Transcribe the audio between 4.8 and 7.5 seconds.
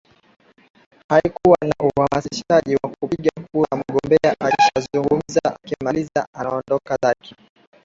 zugumza akimaliza anaondoka zake